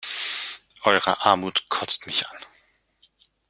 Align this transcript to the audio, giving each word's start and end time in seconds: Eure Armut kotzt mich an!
Eure 0.81 1.21
Armut 1.27 1.69
kotzt 1.69 2.07
mich 2.07 2.27
an! 2.27 2.37